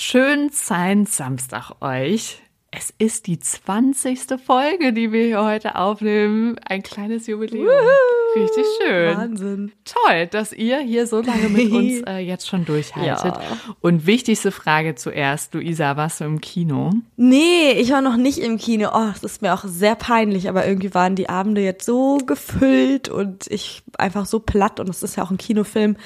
[0.00, 2.40] Schönen Science Samstag euch.
[2.70, 4.40] Es ist die 20.
[4.40, 6.56] Folge, die wir hier heute aufnehmen.
[6.64, 7.66] Ein kleines Jubiläum.
[7.66, 8.40] Woohoo!
[8.40, 9.16] Richtig schön.
[9.16, 9.72] Wahnsinn.
[9.84, 13.34] Toll, dass ihr hier so lange mit uns äh, jetzt schon durchhaltet.
[13.34, 13.58] Ja.
[13.80, 16.92] Und wichtigste Frage zuerst, Luisa, warst du im Kino?
[17.16, 18.90] Nee, ich war noch nicht im Kino.
[18.94, 23.08] Oh, das ist mir auch sehr peinlich, aber irgendwie waren die Abende jetzt so gefüllt
[23.08, 25.96] und ich einfach so platt und es ist ja auch ein Kinofilm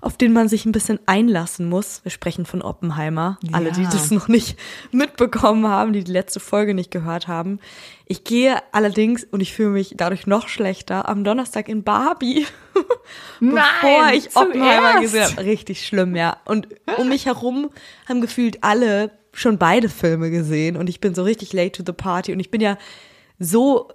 [0.00, 2.00] auf den man sich ein bisschen einlassen muss.
[2.04, 3.38] Wir sprechen von Oppenheimer.
[3.42, 3.54] Ja.
[3.54, 4.58] Alle, die das noch nicht
[4.92, 7.58] mitbekommen haben, die die letzte Folge nicht gehört haben.
[8.06, 12.46] Ich gehe allerdings, und ich fühle mich dadurch noch schlechter, am Donnerstag in Barbie.
[13.40, 15.44] Nein, bevor ich Oppenheimer gesehen habe.
[15.44, 16.38] Richtig schlimm, ja.
[16.44, 17.70] Und um mich herum
[18.08, 21.92] haben gefühlt alle schon beide Filme gesehen und ich bin so richtig late to the
[21.92, 22.76] party und ich bin ja
[23.38, 23.88] so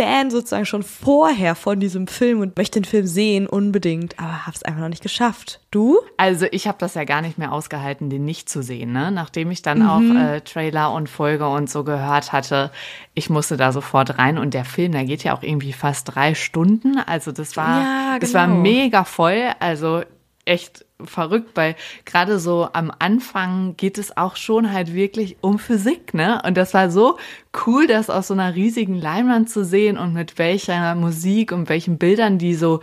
[0.00, 4.56] Fan sozusagen schon vorher von diesem Film und möchte den Film sehen unbedingt, aber habe
[4.56, 5.60] es einfach noch nicht geschafft.
[5.70, 5.98] Du?
[6.16, 8.92] Also ich habe das ja gar nicht mehr ausgehalten, den nicht zu sehen.
[8.92, 9.10] Ne?
[9.10, 9.88] Nachdem ich dann mhm.
[9.88, 12.70] auch äh, Trailer und Folge und so gehört hatte,
[13.12, 16.34] ich musste da sofort rein und der Film, der geht ja auch irgendwie fast drei
[16.34, 16.98] Stunden.
[16.98, 18.20] Also das war, ja, genau.
[18.20, 18.60] das war genau.
[18.60, 19.50] mega voll.
[19.58, 20.02] Also
[20.44, 26.14] echt verrückt, weil gerade so am Anfang geht es auch schon halt wirklich um Physik,
[26.14, 26.42] ne?
[26.44, 27.18] Und das war so
[27.66, 31.98] cool, das aus so einer riesigen Leinwand zu sehen und mit welcher Musik und welchen
[31.98, 32.80] Bildern die so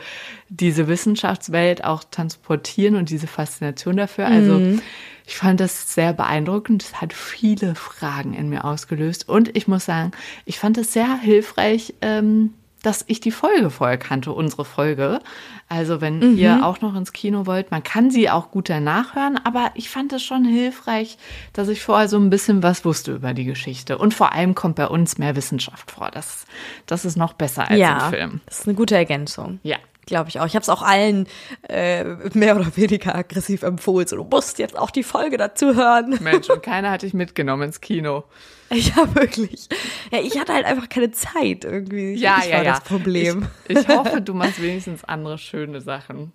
[0.49, 4.27] diese Wissenschaftswelt auch transportieren und diese Faszination dafür.
[4.27, 4.81] Also mhm.
[5.25, 6.83] ich fand das sehr beeindruckend.
[6.83, 10.11] Es hat viele Fragen in mir ausgelöst und ich muss sagen,
[10.45, 11.95] ich fand es sehr hilfreich.
[12.01, 12.53] Ähm,
[12.87, 15.19] dass ich die Folge vorher kannte, unsere Folge.
[15.67, 16.37] Also wenn mhm.
[16.37, 19.89] ihr auch noch ins Kino wollt, man kann sie auch gut danach hören, aber ich
[19.89, 21.17] fand es schon hilfreich,
[21.51, 23.97] dass ich vorher so ein bisschen was wusste über die Geschichte.
[23.97, 26.11] Und vor allem kommt bei uns mehr Wissenschaft vor.
[26.11, 26.45] Das,
[26.85, 28.41] das ist noch besser als ja, im Film.
[28.45, 29.59] Das ist eine gute Ergänzung.
[29.63, 29.75] Ja.
[30.05, 30.45] Glaube ich auch.
[30.45, 31.27] Ich habe es auch allen
[31.67, 34.07] äh, mehr oder weniger aggressiv empfohlen.
[34.07, 36.17] So, du musst jetzt auch die Folge dazu hören.
[36.21, 38.23] Mensch, und keiner hat dich mitgenommen ins Kino.
[38.73, 39.69] Ja, wirklich.
[40.11, 42.13] Ja, ich hatte halt einfach keine Zeit irgendwie.
[42.13, 42.71] Ja, ich ja, war ja.
[42.71, 43.47] das Problem.
[43.67, 46.33] Ich, ich hoffe, du machst wenigstens andere schöne Sachen.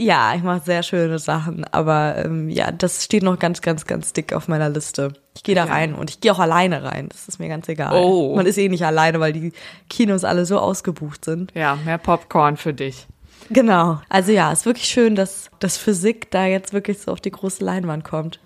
[0.00, 4.12] Ja, ich mache sehr schöne Sachen, aber ähm, ja, das steht noch ganz, ganz, ganz
[4.12, 5.12] dick auf meiner Liste.
[5.36, 5.72] Ich gehe da ja.
[5.72, 7.08] rein und ich gehe auch alleine rein.
[7.10, 7.94] Das ist mir ganz egal.
[7.94, 8.34] Oh.
[8.34, 9.52] Man ist eh nicht alleine, weil die
[9.88, 11.52] Kinos alle so ausgebucht sind.
[11.54, 13.06] Ja, mehr Popcorn für dich.
[13.50, 14.00] Genau.
[14.08, 17.64] Also ja, ist wirklich schön, dass das Physik da jetzt wirklich so auf die große
[17.64, 18.40] Leinwand kommt.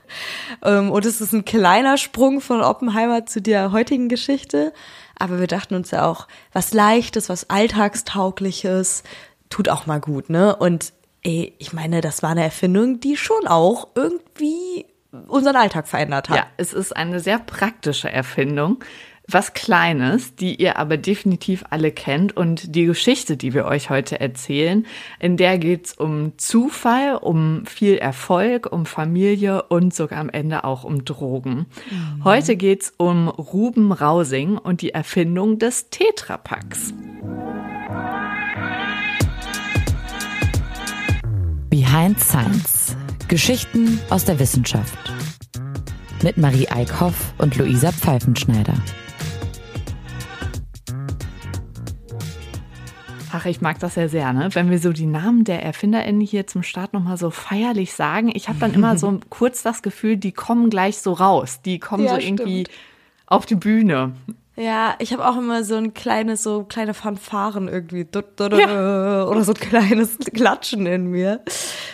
[0.63, 4.73] Ähm, und es ist ein kleiner Sprung von Oppenheimer zu der heutigen Geschichte.
[5.19, 9.03] Aber wir dachten uns ja auch, was Leichtes, was Alltagstaugliches,
[9.51, 10.55] tut auch mal gut, ne?
[10.55, 10.93] Und
[11.23, 14.87] ey, ich meine, das war eine Erfindung, die schon auch irgendwie
[15.27, 16.37] unseren Alltag verändert hat.
[16.37, 18.85] Ja, es ist eine sehr praktische Erfindung
[19.31, 22.37] was Kleines, die ihr aber definitiv alle kennt.
[22.37, 24.87] Und die Geschichte, die wir euch heute erzählen,
[25.21, 30.85] in der geht's um Zufall, um viel Erfolg, um Familie und sogar am Ende auch
[30.85, 31.67] um Drogen.
[31.91, 32.25] Mhm.
[32.25, 36.95] Heute geht's um Ruben Rausing und die Erfindung des Tetrapacks.
[41.69, 42.97] Behind Science.
[43.29, 44.99] Geschichten aus der Wissenschaft.
[46.23, 48.75] Mit Marie Eickhoff und Luisa Pfeifenschneider.
[53.33, 54.49] Ach, ich mag das ja sehr, ne?
[54.53, 58.31] Wenn wir so die Namen der ErfinderInnen hier zum Start nochmal so feierlich sagen.
[58.35, 61.61] Ich habe dann immer so kurz das Gefühl, die kommen gleich so raus.
[61.63, 62.79] Die kommen ja, so irgendwie stimmt.
[63.27, 64.13] auf die Bühne.
[64.59, 69.25] Ja, ich habe auch immer so ein kleines, so kleine Fanfaren irgendwie ja.
[69.27, 71.41] oder so ein kleines Klatschen in mir.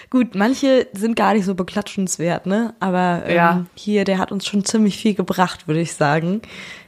[0.09, 2.75] Gut, manche sind gar nicht so beklatschenswert, ne?
[2.81, 3.67] Aber ähm, ja.
[3.75, 6.41] hier, der hat uns schon ziemlich viel gebracht, würde ich sagen.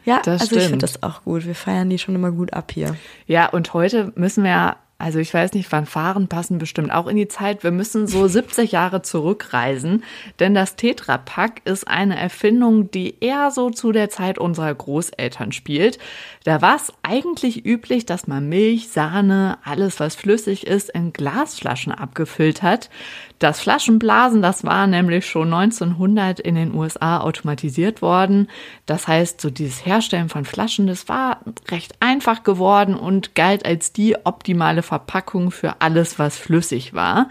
[0.06, 0.62] Ja, das also stimmt.
[0.62, 1.44] ich finde das auch gut.
[1.44, 2.96] Wir feiern die schon immer gut ab hier.
[3.26, 7.28] Ja, und heute müssen wir also ich weiß nicht, Fanfaren passen bestimmt auch in die
[7.28, 7.62] Zeit.
[7.62, 10.04] Wir müssen so 70 Jahre zurückreisen,
[10.40, 15.52] denn das Tetra Pak ist eine Erfindung, die eher so zu der Zeit unserer Großeltern
[15.52, 15.98] spielt.
[16.44, 21.92] Da war es eigentlich üblich, dass man Milch, Sahne, alles was flüssig ist, in Glasflaschen
[21.92, 22.88] abgefüllt hat.
[23.38, 28.48] Das Flaschenblasen, das war nämlich schon 1900 in den USA automatisiert worden.
[28.86, 33.92] Das heißt, so dieses Herstellen von Flaschen, das war recht einfach geworden und galt als
[33.92, 37.28] die optimale Verpackung für alles, was flüssig war.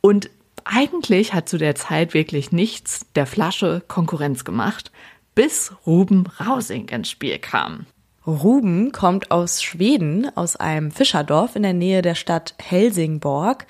[0.00, 0.30] Und
[0.64, 4.92] eigentlich hat zu der Zeit wirklich nichts der Flasche Konkurrenz gemacht,
[5.34, 7.86] bis Ruben Rausing ins Spiel kam.
[8.26, 13.66] Ruben kommt aus Schweden, aus einem Fischerdorf in der Nähe der Stadt Helsingborg.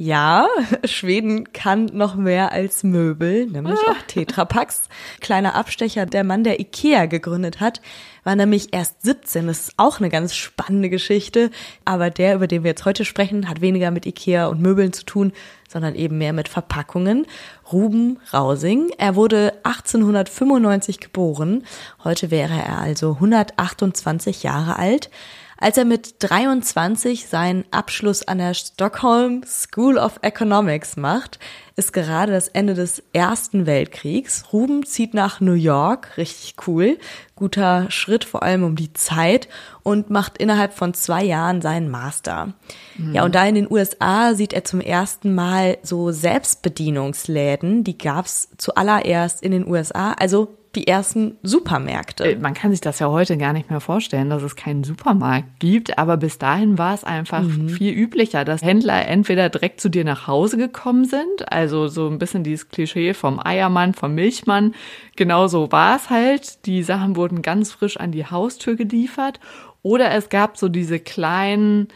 [0.00, 0.46] Ja,
[0.84, 4.88] Schweden kann noch mehr als Möbel, nämlich auch Tetrapacks.
[5.20, 7.80] Kleiner Abstecher, der Mann, der Ikea gegründet hat,
[8.22, 9.48] war nämlich erst 17.
[9.48, 11.50] Das ist auch eine ganz spannende Geschichte.
[11.84, 15.04] Aber der, über den wir jetzt heute sprechen, hat weniger mit Ikea und Möbeln zu
[15.04, 15.32] tun,
[15.68, 17.26] sondern eben mehr mit Verpackungen.
[17.72, 18.92] Ruben Rausing.
[18.98, 21.64] Er wurde 1895 geboren.
[22.04, 25.10] Heute wäre er also 128 Jahre alt.
[25.60, 31.40] Als er mit 23 seinen Abschluss an der Stockholm School of Economics macht,
[31.74, 34.52] ist gerade das Ende des Ersten Weltkriegs.
[34.52, 36.96] Ruben zieht nach New York, richtig cool,
[37.34, 39.48] guter Schritt vor allem um die Zeit
[39.82, 42.54] und macht innerhalb von zwei Jahren seinen Master.
[42.96, 43.14] Mhm.
[43.14, 48.48] Ja, und da in den USA sieht er zum ersten Mal so Selbstbedienungsläden, die gab's
[48.58, 52.32] zuallererst in den USA, also die ersten Supermärkte.
[52.32, 55.58] Äh, man kann sich das ja heute gar nicht mehr vorstellen, dass es keinen Supermarkt
[55.58, 57.68] gibt, aber bis dahin war es einfach mhm.
[57.68, 62.18] viel üblicher, dass Händler entweder direkt zu dir nach Hause gekommen sind, also so ein
[62.18, 64.74] bisschen dieses Klischee vom Eiermann, vom Milchmann,
[65.16, 66.64] genauso war es halt.
[66.66, 69.40] Die Sachen wurden ganz frisch an die Haustür geliefert
[69.82, 71.88] oder es gab so diese kleinen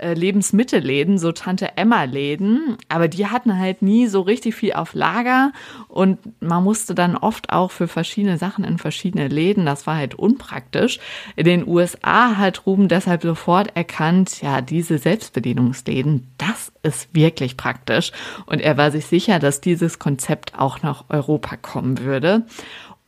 [0.00, 5.52] Lebensmittelläden, so Tante Emma Läden, aber die hatten halt nie so richtig viel auf Lager
[5.88, 10.14] und man musste dann oft auch für verschiedene Sachen in verschiedene Läden, das war halt
[10.14, 10.98] unpraktisch.
[11.34, 18.12] In den USA hat Ruben deshalb sofort erkannt, ja, diese Selbstbedienungsläden, das ist wirklich praktisch
[18.44, 22.44] und er war sich sicher, dass dieses Konzept auch nach Europa kommen würde.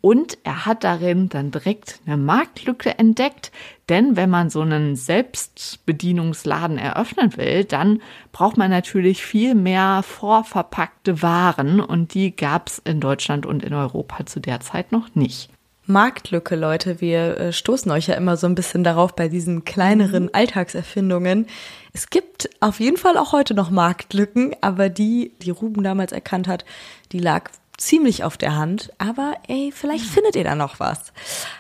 [0.01, 3.51] Und er hat darin dann direkt eine Marktlücke entdeckt,
[3.89, 8.01] denn wenn man so einen Selbstbedienungsladen eröffnen will, dann
[8.31, 13.75] braucht man natürlich viel mehr vorverpackte Waren und die gab es in Deutschland und in
[13.75, 15.51] Europa zu der Zeit noch nicht.
[15.89, 17.01] Marktlücke, Leute.
[17.01, 20.31] Wir äh, stoßen euch ja immer so ein bisschen darauf bei diesen kleineren mhm.
[20.35, 21.47] Alltagserfindungen.
[21.95, 26.47] Es gibt auf jeden Fall auch heute noch Marktlücken, aber die, die Ruben damals erkannt
[26.47, 26.67] hat,
[27.11, 31.13] die lag ziemlich auf der Hand, aber ey, vielleicht findet ihr da noch was.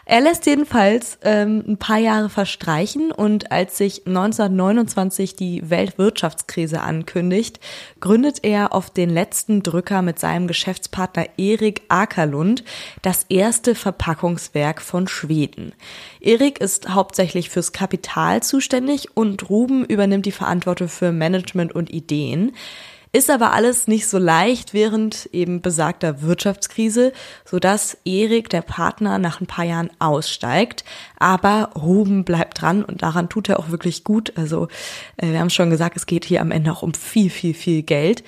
[0.04, 7.60] Er lässt jedenfalls ähm, ein paar Jahre verstreichen und als sich 1929 die Weltwirtschaftskrise ankündigt,
[8.00, 12.64] gründet er auf den letzten Drücker mit seinem Geschäftspartner Erik Akerlund
[13.02, 15.72] das erste Verpackungswerk von Schweden.
[16.20, 22.52] Erik ist hauptsächlich fürs Kapital zuständig und Ruben übernimmt die Verantwortung für Management und Ideen.
[23.12, 27.12] Ist aber alles nicht so leicht während eben besagter Wirtschaftskrise,
[27.44, 30.84] sodass Erik, der Partner, nach ein paar Jahren aussteigt.
[31.18, 34.32] Aber Ruben bleibt dran und daran tut er auch wirklich gut.
[34.36, 34.68] Also
[35.16, 37.82] äh, wir haben schon gesagt, es geht hier am Ende auch um viel, viel, viel
[37.82, 38.24] Geld.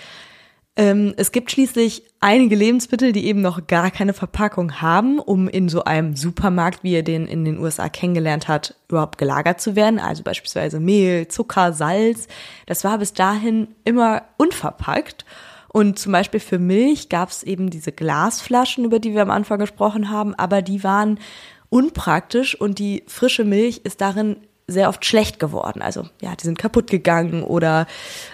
[0.80, 5.68] Ähm, es gibt schließlich einige Lebensmittel, die eben noch gar keine Verpackung haben, um in
[5.68, 9.98] so einem Supermarkt, wie er den in den USA kennengelernt hat, überhaupt gelagert zu werden.
[9.98, 12.28] Also beispielsweise Mehl, Zucker, Salz.
[12.64, 15.26] Das war bis dahin immer unverpackt.
[15.68, 19.58] Und zum Beispiel für Milch gab es eben diese Glasflaschen, über die wir am Anfang
[19.58, 21.20] gesprochen haben, aber die waren
[21.68, 24.38] unpraktisch und die frische Milch ist darin
[24.70, 25.82] sehr oft schlecht geworden.
[25.82, 27.86] Also ja, die sind kaputt gegangen oder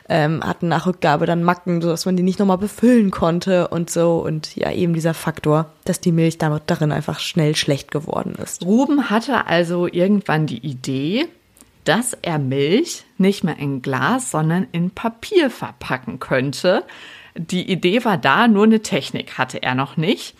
[0.08, 4.18] ähm, hatten nach Rückgabe dann Macken, sodass man die nicht nochmal befüllen konnte und so.
[4.18, 8.64] Und ja, eben dieser Faktor, dass die Milch damit darin einfach schnell schlecht geworden ist.
[8.64, 11.26] Ruben hatte also irgendwann die Idee,
[11.84, 16.84] dass er Milch nicht mehr in Glas, sondern in Papier verpacken könnte.
[17.36, 20.34] Die Idee war da, nur eine Technik hatte er noch nicht.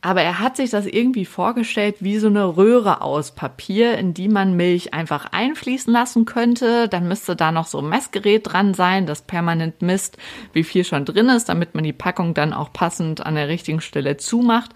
[0.00, 4.28] Aber er hat sich das irgendwie vorgestellt wie so eine Röhre aus Papier, in die
[4.28, 6.88] man Milch einfach einfließen lassen könnte.
[6.88, 10.16] Dann müsste da noch so ein Messgerät dran sein, das permanent misst,
[10.52, 13.80] wie viel schon drin ist, damit man die Packung dann auch passend an der richtigen
[13.80, 14.70] Stelle zumacht.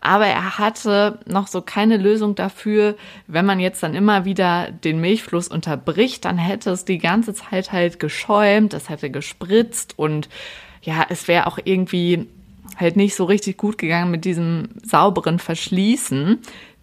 [0.00, 2.96] Aber er hatte noch so keine Lösung dafür,
[3.28, 7.70] wenn man jetzt dann immer wieder den Milchfluss unterbricht, dann hätte es die ganze Zeit
[7.70, 10.28] halt geschäumt, es hätte gespritzt und
[10.80, 12.26] ja, es wäre auch irgendwie
[12.82, 16.40] halt nicht so richtig gut gegangen mit diesem sauberen Verschließen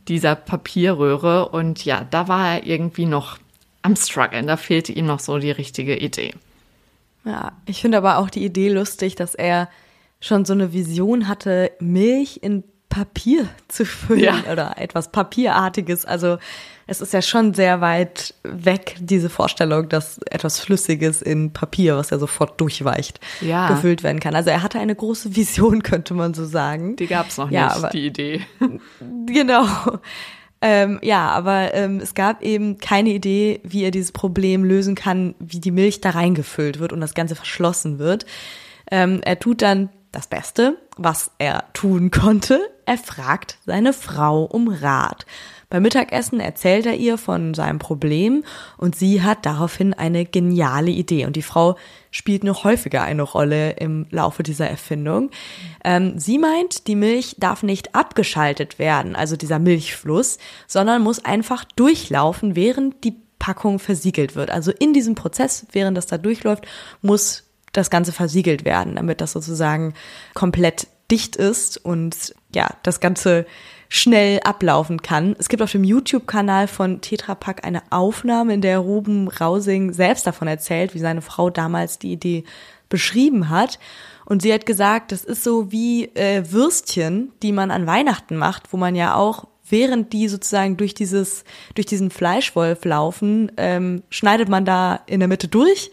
[0.07, 1.49] dieser Papierröhre.
[1.49, 3.37] Und ja, da war er irgendwie noch
[3.81, 4.47] am struggeln.
[4.47, 6.33] Da fehlte ihm noch so die richtige Idee.
[7.25, 9.69] Ja, ich finde aber auch die Idee lustig, dass er
[10.19, 14.51] schon so eine Vision hatte, Milch in Papier zu füllen ja.
[14.51, 16.05] oder etwas Papierartiges.
[16.05, 16.37] Also
[16.87, 22.09] es ist ja schon sehr weit weg, diese Vorstellung, dass etwas Flüssiges in Papier, was
[22.09, 23.69] ja sofort durchweicht, ja.
[23.69, 24.35] gefüllt werden kann.
[24.35, 26.95] Also er hatte eine große Vision, könnte man so sagen.
[26.95, 28.41] Die gab es noch ja, nicht, aber, die Idee.
[29.27, 29.65] Genau.
[30.61, 35.35] Ähm, ja, aber ähm, es gab eben keine Idee, wie er dieses Problem lösen kann,
[35.39, 38.25] wie die Milch da reingefüllt wird und das Ganze verschlossen wird.
[38.91, 44.67] Ähm, er tut dann das Beste, was er tun konnte, er fragt seine Frau um
[44.67, 45.25] Rat.
[45.69, 48.43] Beim Mittagessen erzählt er ihr von seinem Problem
[48.77, 51.27] und sie hat daraufhin eine geniale Idee.
[51.27, 51.75] Und die Frau
[52.09, 55.29] spielt noch häufiger eine Rolle im Laufe dieser Erfindung.
[55.83, 61.63] Ähm, sie meint, die Milch darf nicht abgeschaltet werden, also dieser Milchfluss, sondern muss einfach
[61.75, 64.49] durchlaufen, während die Packung versiegelt wird.
[64.49, 66.65] Also in diesem Prozess, während das da durchläuft,
[67.03, 69.93] muss das Ganze versiegelt werden, damit das sozusagen
[70.33, 73.45] komplett dicht ist und ja, das Ganze
[73.89, 75.35] schnell ablaufen kann.
[75.39, 80.27] Es gibt auf dem YouTube-Kanal von Tetra Pak eine Aufnahme, in der Ruben Rausing selbst
[80.27, 82.43] davon erzählt, wie seine Frau damals die Idee
[82.87, 83.79] beschrieben hat.
[84.25, 88.71] Und sie hat gesagt, das ist so wie äh, Würstchen, die man an Weihnachten macht,
[88.71, 91.43] wo man ja auch während die sozusagen durch dieses
[91.75, 95.91] durch diesen Fleischwolf laufen, ähm, schneidet man da in der Mitte durch,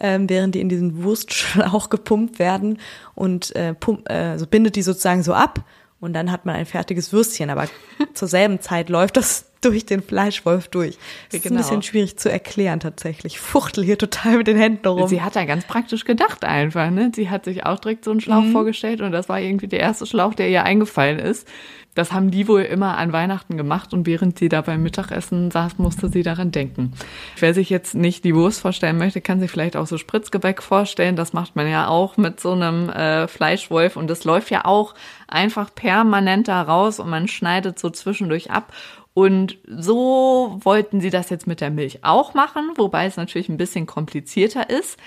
[0.00, 2.78] ähm, während die in diesen Wurstschlauch gepumpt werden
[3.14, 5.64] und äh, pump, äh, also bindet die sozusagen so ab
[6.00, 7.48] und dann hat man ein fertiges Würstchen.
[7.48, 7.68] Aber
[8.14, 10.98] zur selben Zeit läuft das durch den Fleischwolf durch.
[11.30, 11.54] Das ist genau.
[11.54, 13.38] ein bisschen schwierig zu erklären tatsächlich.
[13.38, 15.08] Fuchtel hier total mit den Händen rum.
[15.08, 16.90] Sie hat da ganz praktisch gedacht einfach.
[16.90, 17.12] Ne?
[17.14, 18.52] Sie hat sich auch direkt so einen Schlauch mhm.
[18.52, 21.46] vorgestellt und das war irgendwie der erste Schlauch, der ihr eingefallen ist.
[21.94, 25.78] Das haben die wohl immer an Weihnachten gemacht und während sie da beim Mittagessen saß,
[25.78, 26.92] musste sie daran denken.
[27.38, 31.16] Wer sich jetzt nicht die Wurst vorstellen möchte, kann sich vielleicht auch so Spritzgebäck vorstellen.
[31.16, 34.94] Das macht man ja auch mit so einem äh, Fleischwolf und das läuft ja auch
[35.28, 38.72] einfach permanent da raus und man schneidet so zwischendurch ab.
[39.14, 43.58] Und so wollten sie das jetzt mit der Milch auch machen, wobei es natürlich ein
[43.58, 44.98] bisschen komplizierter ist,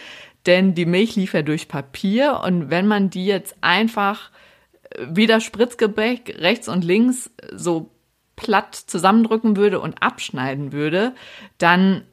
[0.46, 4.30] denn die Milch lief ja durch Papier und wenn man die jetzt einfach
[5.00, 7.92] wieder Spritzgebäck rechts und links so
[8.36, 11.14] platt zusammendrücken würde und abschneiden würde,
[11.58, 12.04] dann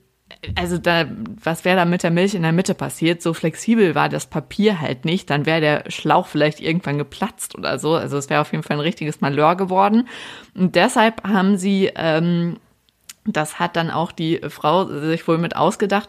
[0.57, 1.07] also da,
[1.43, 3.23] was wäre da mit der Milch in der Mitte passiert?
[3.23, 5.31] So flexibel war das Papier halt nicht.
[5.31, 7.95] Dann wäre der Schlauch vielleicht irgendwann geplatzt oder so.
[7.95, 10.09] Also es wäre auf jeden Fall ein richtiges Malheur geworden.
[10.55, 12.57] Und deshalb haben sie, ähm,
[13.25, 16.09] das hat dann auch die Frau sich wohl mit ausgedacht,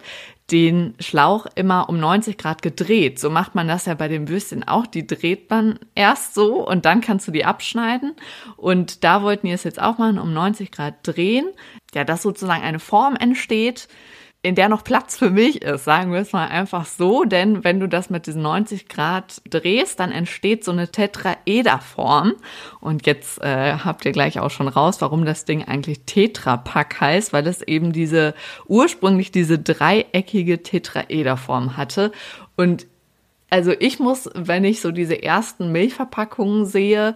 [0.51, 3.19] den Schlauch immer um 90 Grad gedreht.
[3.19, 4.85] So macht man das ja bei den Würstchen auch.
[4.85, 8.13] Die dreht man erst so und dann kannst du die abschneiden.
[8.57, 11.47] Und da wollten die es jetzt auch machen, um 90 Grad drehen.
[11.93, 13.87] Ja, dass sozusagen eine Form entsteht,
[14.45, 17.79] in der noch Platz für mich ist, sagen wir es mal einfach so, denn wenn
[17.79, 22.33] du das mit diesen 90 Grad drehst, dann entsteht so eine Tetraederform.
[22.81, 27.31] Und jetzt äh, habt ihr gleich auch schon raus, warum das Ding eigentlich Tetrapack heißt,
[27.31, 28.35] weil es eben diese
[28.67, 32.11] ursprünglich diese dreieckige Tetraederform hatte.
[32.57, 32.85] Und
[33.49, 37.15] also ich muss, wenn ich so diese ersten Milchverpackungen sehe,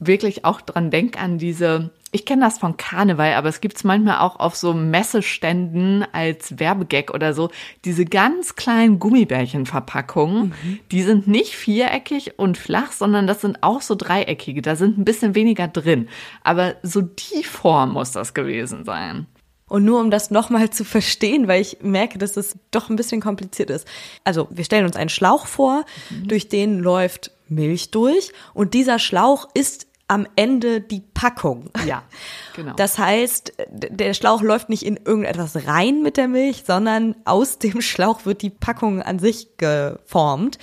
[0.00, 3.84] wirklich auch dran denken an diese ich kenne das von Karneval, aber es gibt es
[3.84, 7.50] manchmal auch auf so Messeständen als Werbegag oder so.
[7.84, 10.78] Diese ganz kleinen Gummibärchenverpackungen, mhm.
[10.90, 14.62] die sind nicht viereckig und flach, sondern das sind auch so dreieckige.
[14.62, 16.08] Da sind ein bisschen weniger drin.
[16.42, 19.26] Aber so die Form muss das gewesen sein.
[19.68, 23.20] Und nur um das nochmal zu verstehen, weil ich merke, dass es doch ein bisschen
[23.20, 23.86] kompliziert ist.
[24.24, 26.28] Also wir stellen uns einen Schlauch vor, mhm.
[26.28, 31.70] durch den läuft Milch durch und dieser Schlauch ist am Ende die Packung.
[31.84, 32.02] Ja,
[32.54, 32.74] genau.
[32.74, 37.80] Das heißt, der Schlauch läuft nicht in irgendetwas rein mit der Milch, sondern aus dem
[37.80, 40.58] Schlauch wird die Packung an sich geformt.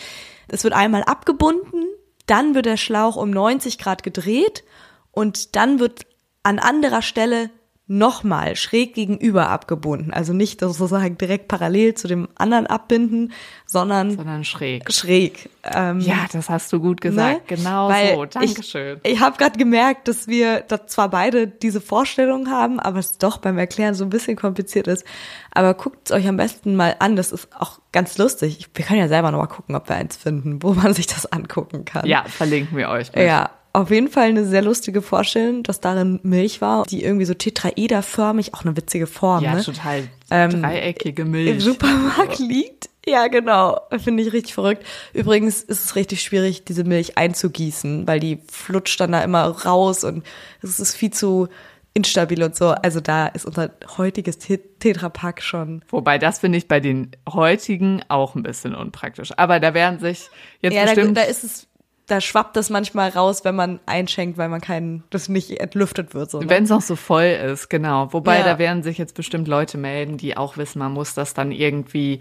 [0.48, 1.86] Es wird einmal abgebunden,
[2.26, 4.64] dann wird der Schlauch um 90 Grad gedreht
[5.12, 6.06] und dann wird
[6.44, 7.50] an anderer Stelle
[7.98, 10.12] nochmal schräg gegenüber abgebunden.
[10.12, 13.34] Also nicht sozusagen direkt parallel zu dem anderen abbinden,
[13.66, 14.92] sondern, sondern schräg.
[14.92, 15.50] Schräg.
[15.64, 17.52] Ähm, ja, das hast du gut gesagt.
[17.52, 17.58] Ne?
[17.58, 18.26] Genau Weil so.
[18.26, 19.00] Dankeschön.
[19.04, 23.18] Ich, ich habe gerade gemerkt, dass wir da zwar beide diese Vorstellung haben, aber es
[23.18, 25.06] doch beim Erklären so ein bisschen kompliziert ist.
[25.52, 27.16] Aber guckt es euch am besten mal an.
[27.16, 28.70] Das ist auch ganz lustig.
[28.74, 31.32] Wir können ja selber noch mal gucken, ob wir eins finden, wo man sich das
[31.32, 32.08] angucken kann.
[32.08, 33.14] Ja, verlinken wir euch.
[33.14, 33.26] Mit.
[33.26, 37.34] Ja, auf jeden Fall eine sehr lustige Vorstellung, dass darin Milch war, die irgendwie so
[37.34, 39.44] tetraederförmig, auch eine witzige Form.
[39.44, 39.64] Ja, ne?
[39.64, 41.50] total ähm, dreieckige Milch.
[41.50, 42.90] Im Supermarkt liegt.
[43.06, 43.82] Ja, genau.
[43.98, 44.86] Finde ich richtig verrückt.
[45.14, 50.04] Übrigens ist es richtig schwierig, diese Milch einzugießen, weil die flutscht dann da immer raus
[50.04, 50.24] und
[50.62, 51.50] es ist viel zu
[51.96, 52.70] instabil und so.
[52.70, 55.84] Also da ist unser heutiges Tetrapack schon.
[55.90, 59.32] Wobei das finde ich bei den heutigen auch ein bisschen unpraktisch.
[59.38, 60.30] Aber da werden sich
[60.62, 61.18] jetzt ja, bestimmt.
[61.18, 61.68] Da, da ist es
[62.08, 66.32] da schwappt das manchmal raus, wenn man einschenkt, weil man keinen, das nicht entlüftet wird.
[66.32, 66.50] So, ne?
[66.50, 68.12] Wenn es noch so voll ist, genau.
[68.12, 68.44] Wobei ja.
[68.44, 72.20] da werden sich jetzt bestimmt Leute melden, die auch wissen, man muss das dann irgendwie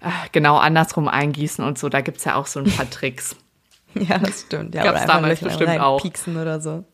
[0.00, 1.88] äh, genau andersrum eingießen und so.
[1.88, 3.36] Da gibt's ja auch so ein paar Tricks.
[3.94, 4.74] ja, das stimmt.
[4.74, 6.02] Ja, Gab's oder damals bestimmt auch.
[6.02, 6.84] Pieksen oder so.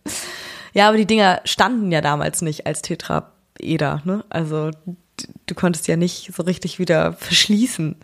[0.73, 4.25] Ja, aber die Dinger standen ja damals nicht als Tetraeder, ne?
[4.29, 4.71] Also
[5.47, 7.97] du konntest ja nicht so richtig wieder verschließen,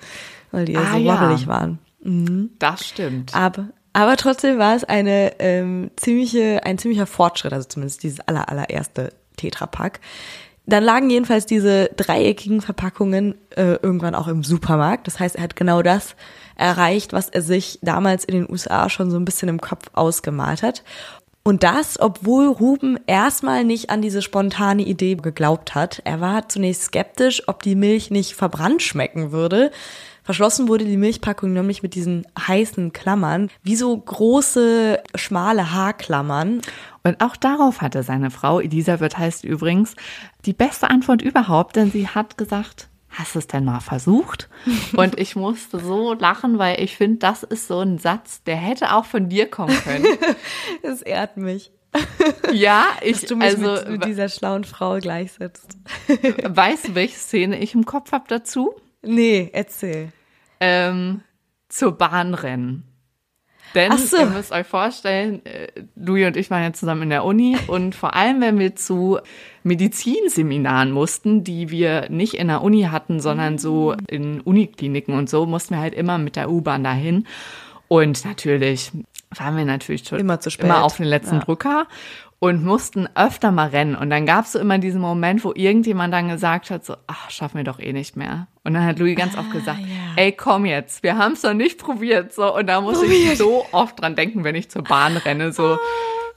[0.50, 1.46] weil die ja ah, so ja.
[1.46, 1.78] waren.
[2.02, 2.50] Mhm.
[2.58, 3.34] Das stimmt.
[3.34, 8.50] Aber Aber trotzdem war es eine ähm, ziemliche, ein ziemlicher Fortschritt, also zumindest dieses aller,
[8.50, 10.00] allererste Tetrapack.
[10.66, 15.06] Dann lagen jedenfalls diese dreieckigen Verpackungen äh, irgendwann auch im Supermarkt.
[15.06, 16.14] Das heißt, er hat genau das
[16.56, 20.62] erreicht, was er sich damals in den USA schon so ein bisschen im Kopf ausgemalt
[20.62, 20.84] hat.
[21.42, 26.02] Und das, obwohl Ruben erstmal nicht an diese spontane Idee geglaubt hat.
[26.04, 29.70] Er war zunächst skeptisch, ob die Milch nicht verbrannt schmecken würde.
[30.26, 36.62] Verschlossen wurde die Milchpackung nämlich mit diesen heißen Klammern, wie so große, schmale Haarklammern.
[37.04, 39.94] Und auch darauf hatte seine Frau, Elisabeth heißt übrigens,
[40.44, 44.48] die beste Antwort überhaupt, denn sie hat gesagt, hast du es denn mal versucht?
[44.96, 48.94] Und ich musste so lachen, weil ich finde, das ist so ein Satz, der hätte
[48.94, 50.06] auch von dir kommen können.
[50.82, 51.70] Es ehrt mich.
[52.52, 55.78] Ja, ich, Dass du mich also, mit, mit dieser schlauen Frau gleichsetzt.
[56.42, 58.74] weißt du, welche Szene ich im Kopf habe dazu?
[59.02, 60.12] Nee, erzähl.
[60.60, 61.20] Ähm,
[61.68, 62.84] zur Bahnrennen.
[63.74, 64.16] Denn Ach so.
[64.16, 67.94] ihr müsst euch vorstellen, äh, Louis und ich waren ja zusammen in der Uni und
[67.94, 69.18] vor allem, wenn wir zu
[69.64, 75.44] Medizinseminaren mussten, die wir nicht in der Uni hatten, sondern so in Unikliniken und so,
[75.46, 77.26] mussten wir halt immer mit der U-Bahn dahin.
[77.88, 78.92] Und natürlich
[79.36, 80.64] waren wir natürlich schon Immer zu spät.
[80.64, 81.40] immer auf den letzten Ja.
[81.42, 81.86] Drücker
[82.38, 83.96] und mussten öfter mal rennen.
[83.96, 87.30] Und dann gab es so immer diesen Moment, wo irgendjemand dann gesagt hat, so, ach,
[87.30, 88.46] schaffen wir doch eh nicht mehr.
[88.62, 90.22] Und dann hat Louis ganz oft gesagt, ja.
[90.22, 92.34] ey, komm jetzt, wir haben es noch nicht probiert.
[92.34, 95.52] So, und da muss ich so oft dran denken, wenn ich zur Bahn renne.
[95.52, 95.78] So,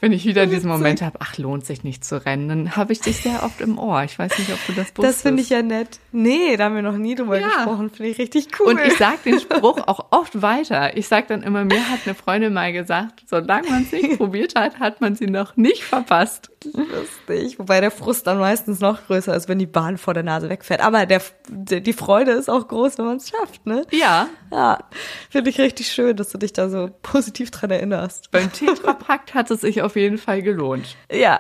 [0.01, 3.01] wenn ich wieder diesen Moment habe, ach, lohnt sich nicht zu rennen, dann habe ich
[3.01, 4.03] dich sehr oft im Ohr.
[4.03, 5.03] Ich weiß nicht, ob du das wusstest.
[5.03, 5.99] Das finde ich ja nett.
[6.11, 7.47] Nee, da haben wir noch nie drüber Ja.
[7.47, 7.89] gesprochen.
[7.89, 8.67] Finde ich richtig cool.
[8.67, 10.95] Und ich sag den Spruch auch oft weiter.
[10.97, 14.55] Ich sag dann immer, mir hat eine Freundin mal gesagt, solange man es nicht probiert
[14.55, 16.49] hat, hat man sie noch nicht verpasst.
[16.63, 17.59] lustig.
[17.59, 20.81] Wobei der Frust dann meistens noch größer ist, wenn die Bahn vor der Nase wegfährt.
[20.81, 23.85] Aber der, die Freude ist auch groß, wenn man es schafft, ne?
[23.91, 24.79] Ja, Ja,
[25.29, 28.31] finde ich richtig schön, dass du dich da so positiv dran erinnerst.
[28.31, 30.95] beim Tetrapakt hat es sich auf jeden Fall gelohnt.
[31.11, 31.39] Ja.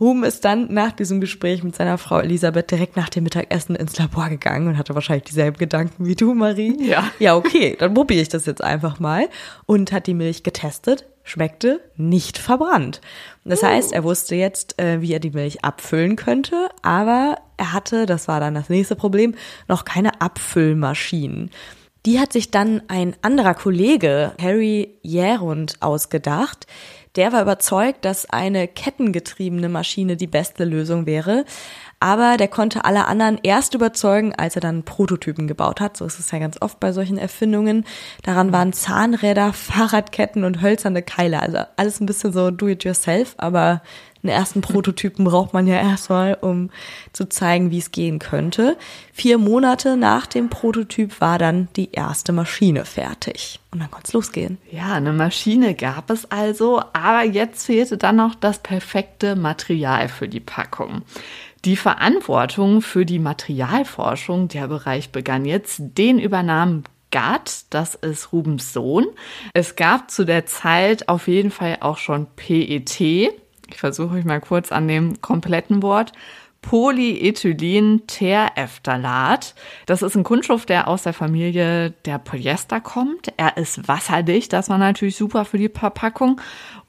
[0.00, 3.98] Ruben ist dann nach diesem Gespräch mit seiner Frau Elisabeth direkt nach dem Mittagessen ins
[3.98, 6.76] Labor gegangen und hatte wahrscheinlich dieselben Gedanken wie du, Marie.
[6.80, 7.10] Ja.
[7.18, 9.28] Ja, okay, dann probiere ich das jetzt einfach mal.
[9.66, 13.00] Und hat die Milch getestet, schmeckte nicht verbrannt.
[13.44, 18.06] Das heißt, er wusste jetzt, äh, wie er die Milch abfüllen könnte, aber er hatte,
[18.06, 19.34] das war dann das nächste Problem,
[19.68, 21.50] noch keine Abfüllmaschinen.
[22.06, 26.66] Die hat sich dann ein anderer Kollege, Harry Järund, ausgedacht.
[27.20, 31.44] Der war überzeugt, dass eine kettengetriebene Maschine die beste Lösung wäre.
[32.02, 35.98] Aber der konnte alle anderen erst überzeugen, als er dann Prototypen gebaut hat.
[35.98, 37.84] So ist es ja ganz oft bei solchen Erfindungen.
[38.22, 41.42] Daran waren Zahnräder, Fahrradketten und hölzerne Keile.
[41.42, 43.82] Also alles ein bisschen so do-it-yourself, aber
[44.22, 46.70] einen ersten Prototypen braucht man ja erstmal, um
[47.12, 48.76] zu zeigen, wie es gehen könnte.
[49.12, 53.60] Vier Monate nach dem Prototyp war dann die erste Maschine fertig.
[53.70, 54.58] Und dann konnte es losgehen.
[54.70, 60.28] Ja, eine Maschine gab es also, aber jetzt fehlte dann noch das perfekte Material für
[60.28, 61.02] die Packung.
[61.64, 68.72] Die Verantwortung für die Materialforschung, der Bereich begann jetzt, den übernahm Gart, das ist Rubens
[68.72, 69.06] Sohn.
[69.52, 73.32] Es gab zu der Zeit auf jeden Fall auch schon PET.
[73.70, 76.12] Ich versuche euch mal kurz an dem kompletten Wort.
[76.62, 79.54] Polyethylen-Terephthalat.
[79.86, 83.32] Das ist ein Kunststoff, der aus der Familie der Polyester kommt.
[83.38, 86.40] Er ist wasserdicht, das war natürlich super für die Verpackung.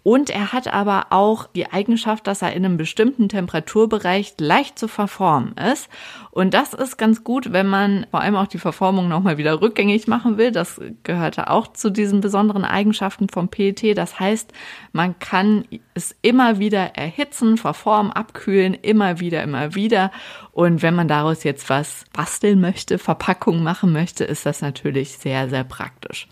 [0.03, 4.87] Und er hat aber auch die Eigenschaft, dass er in einem bestimmten Temperaturbereich leicht zu
[4.87, 5.89] verformen ist.
[6.31, 10.07] Und das ist ganz gut, wenn man vor allem auch die Verformung nochmal wieder rückgängig
[10.07, 10.51] machen will.
[10.51, 13.97] Das gehörte auch zu diesen besonderen Eigenschaften vom PET.
[13.97, 14.51] Das heißt,
[14.91, 20.11] man kann es immer wieder erhitzen, verformen, abkühlen, immer wieder, immer wieder.
[20.51, 25.49] Und wenn man daraus jetzt was basteln möchte, Verpackung machen möchte, ist das natürlich sehr,
[25.49, 26.27] sehr praktisch.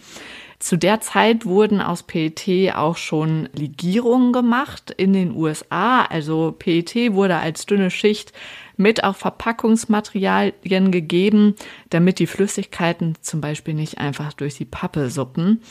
[0.60, 6.04] Zu der Zeit wurden aus PET auch schon Legierungen gemacht in den USA.
[6.04, 8.34] Also PET wurde als dünne Schicht
[8.76, 11.56] mit auf Verpackungsmaterialien gegeben,
[11.90, 15.62] damit die Flüssigkeiten zum Beispiel nicht einfach durch die Pappe suppen.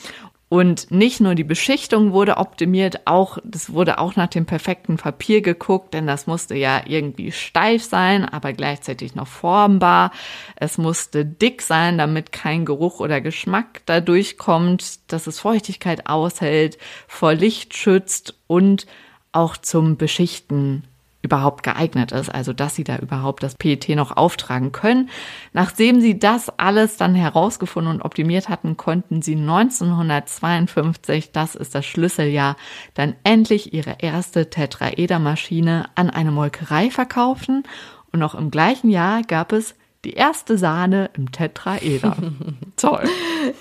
[0.49, 5.43] Und nicht nur die Beschichtung wurde optimiert, auch, das wurde auch nach dem perfekten Papier
[5.43, 10.11] geguckt, denn das musste ja irgendwie steif sein, aber gleichzeitig noch formbar.
[10.57, 16.79] Es musste dick sein, damit kein Geruch oder Geschmack dadurch kommt, dass es Feuchtigkeit aushält,
[17.07, 18.87] vor Licht schützt und
[19.33, 20.85] auch zum Beschichten
[21.23, 25.11] überhaupt geeignet ist, also dass sie da überhaupt das PET noch auftragen können.
[25.53, 31.85] Nachdem sie das alles dann herausgefunden und optimiert hatten, konnten sie 1952, das ist das
[31.87, 32.57] Schlüsseljahr,
[32.95, 37.65] dann endlich ihre erste Tetraedermaschine an eine Molkerei verkaufen
[38.13, 42.17] und noch im gleichen Jahr gab es Die erste Sahne im Tetraeder.
[42.77, 43.03] Toll.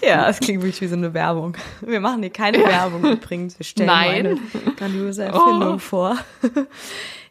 [0.08, 1.58] Ja, es klingt wirklich wie so eine Werbung.
[1.82, 2.67] Wir machen hier keine ja.
[2.67, 3.58] Werbung übrigens.
[3.58, 4.26] Wir stellen Nein.
[4.28, 4.39] eine
[4.76, 5.78] grandiose Erfindung oh.
[5.80, 6.15] vor.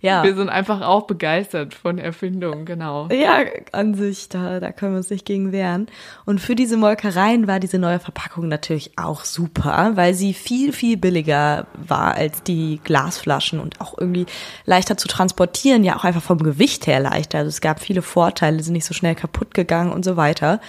[0.07, 0.23] Ja.
[0.23, 3.09] Wir sind einfach auch begeistert von Erfindungen, genau.
[3.11, 3.41] Ja,
[3.73, 5.89] an sich, da, da können wir uns nicht gegen wehren.
[6.25, 10.97] Und für diese Molkereien war diese neue Verpackung natürlich auch super, weil sie viel, viel
[10.97, 14.27] billiger war als die Glasflaschen und auch irgendwie
[14.65, 17.39] leichter zu transportieren, ja auch einfach vom Gewicht her leichter.
[17.39, 20.61] Also es gab viele Vorteile, sind nicht so schnell kaputt gegangen und so weiter.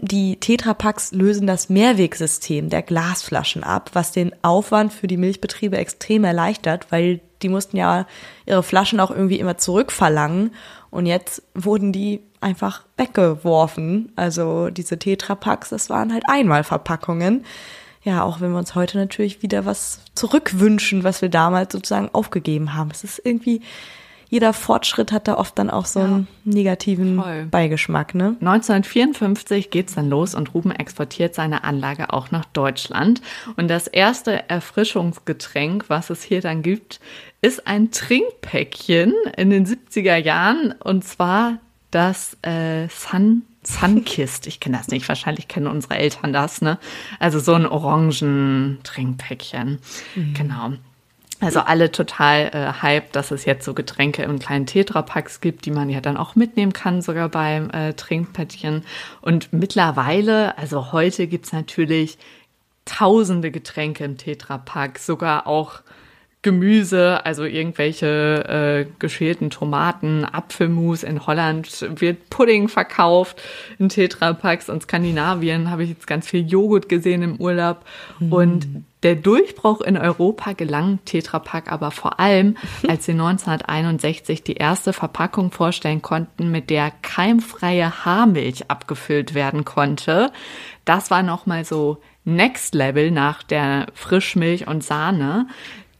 [0.00, 6.24] Die Tetrapacks lösen das Mehrwegsystem der Glasflaschen ab, was den Aufwand für die Milchbetriebe extrem
[6.24, 8.06] erleichtert, weil die mussten ja
[8.46, 10.52] ihre Flaschen auch irgendwie immer zurückverlangen
[10.90, 14.12] und jetzt wurden die einfach weggeworfen.
[14.16, 17.44] Also diese Tetrapacks, das waren halt Einmalverpackungen.
[18.02, 22.74] Ja, auch wenn wir uns heute natürlich wieder was zurückwünschen, was wir damals sozusagen aufgegeben
[22.74, 22.90] haben.
[22.92, 23.62] Es ist irgendwie
[24.28, 27.46] jeder Fortschritt hat da oft dann auch so einen negativen voll.
[27.46, 28.36] Beigeschmack, ne?
[28.40, 33.22] 1954 geht's dann los und Ruben exportiert seine Anlage auch nach Deutschland.
[33.56, 37.00] Und das erste Erfrischungsgetränk, was es hier dann gibt,
[37.40, 41.58] ist ein Trinkpäckchen in den 70er Jahren und zwar
[41.90, 44.46] das äh, Sun Sunkist.
[44.46, 45.08] Ich kenne das nicht.
[45.08, 46.78] Wahrscheinlich kennen unsere Eltern das, ne?
[47.18, 49.80] Also so ein orangen Trinkpäckchen.
[50.14, 50.34] Mhm.
[50.34, 50.72] Genau.
[51.40, 55.70] Also alle total äh, hype, dass es jetzt so Getränke in kleinen Tetrapacks gibt, die
[55.70, 58.84] man ja dann auch mitnehmen kann, sogar beim äh, Trinkpäckchen.
[59.20, 62.16] Und mittlerweile, also heute gibt's natürlich
[62.86, 65.82] tausende Getränke im Tetrapack, sogar auch
[66.46, 71.02] Gemüse, also irgendwelche äh, geschälten Tomaten, Apfelmus.
[71.02, 73.42] In Holland wird Pudding verkauft
[73.80, 74.70] in Tetrapacks.
[74.70, 77.84] Und Skandinavien habe ich jetzt ganz viel Joghurt gesehen im Urlaub.
[78.20, 78.32] Mhm.
[78.32, 78.68] Und
[79.02, 82.56] der Durchbruch in Europa gelang Tetrapack aber vor allem,
[82.86, 90.30] als sie 1961 die erste Verpackung vorstellen konnten, mit der keimfreie Haarmilch abgefüllt werden konnte.
[90.84, 95.48] Das war nochmal so Next Level nach der Frischmilch und Sahne.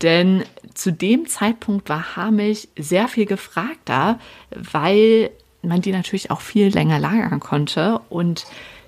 [0.02, 4.18] Denn zu dem Zeitpunkt war Haarmilch sehr viel gefragter,
[4.50, 5.30] weil
[5.62, 8.00] man die natürlich auch viel länger lagern konnte.
[8.10, 8.46] Und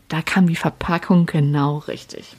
[0.08, 2.36] da kam die Verpackung genau richtig.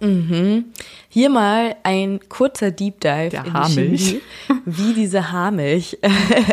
[0.00, 0.66] Mhm.
[1.08, 4.20] Hier mal ein kurzer Deep Dive Der in Haarmilch.
[4.46, 5.98] Chemie, wie diese Haarmilch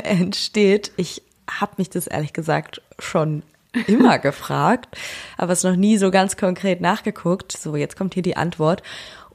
[0.04, 0.92] entsteht.
[0.98, 3.44] Ich habe mich das ehrlich gesagt schon
[3.88, 4.98] immer gefragt,
[5.38, 7.52] aber es noch nie so ganz konkret nachgeguckt.
[7.52, 8.84] So, jetzt kommt hier die Antwort.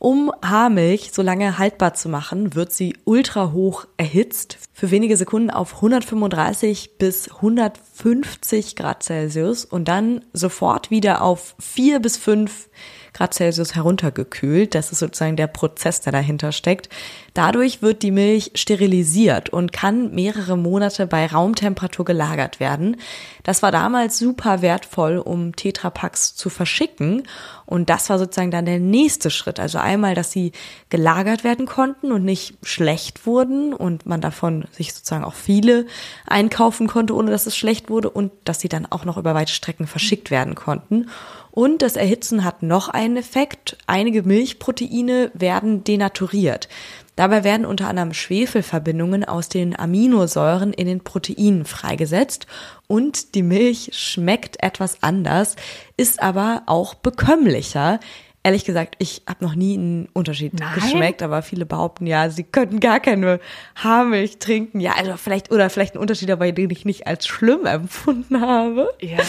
[0.04, 5.48] Um Haarmilch so lange haltbar zu machen, wird sie ultra hoch erhitzt, für wenige Sekunden
[5.48, 13.03] auf 135 bis 150 Grad Celsius und dann sofort wieder auf 4 bis 5 Grad
[13.32, 14.74] Celsius heruntergekühlt.
[14.74, 16.88] Das ist sozusagen der Prozess, der dahinter steckt.
[17.32, 22.96] Dadurch wird die Milch sterilisiert und kann mehrere Monate bei Raumtemperatur gelagert werden.
[23.44, 27.22] Das war damals super wertvoll, um Tetrapacks zu verschicken.
[27.66, 29.58] Und das war sozusagen dann der nächste Schritt.
[29.58, 30.52] Also einmal, dass sie
[30.90, 35.86] gelagert werden konnten und nicht schlecht wurden und man davon sich sozusagen auch viele
[36.26, 39.52] einkaufen konnte, ohne dass es schlecht wurde und dass sie dann auch noch über weite
[39.52, 41.08] Strecken verschickt werden konnten.
[41.54, 43.76] Und das Erhitzen hat noch einen Effekt.
[43.86, 46.68] Einige Milchproteine werden denaturiert.
[47.14, 52.48] Dabei werden unter anderem Schwefelverbindungen aus den Aminosäuren in den Proteinen freigesetzt
[52.88, 55.54] und die Milch schmeckt etwas anders,
[55.96, 58.00] ist aber auch bekömmlicher.
[58.46, 60.74] Ehrlich gesagt, ich habe noch nie einen Unterschied Nein.
[60.74, 63.40] geschmeckt, aber viele behaupten ja, sie könnten gar keine
[63.74, 64.80] Haarmilch trinken.
[64.80, 68.90] Ja, also vielleicht oder vielleicht ein Unterschied dabei, den ich nicht als schlimm empfunden habe.
[69.00, 69.18] Ja.